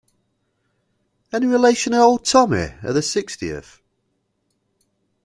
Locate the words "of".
1.93-1.99, 2.81-2.95